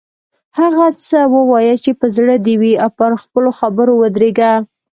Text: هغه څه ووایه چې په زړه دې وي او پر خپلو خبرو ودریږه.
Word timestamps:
هغه 0.59 0.85
څه 1.07 1.19
ووایه 1.35 1.75
چې 1.83 1.91
په 1.99 2.05
زړه 2.15 2.35
دې 2.45 2.55
وي 2.61 2.73
او 2.83 2.89
پر 2.99 3.11
خپلو 3.23 3.49
خبرو 3.59 3.93
ودریږه. 3.97 4.51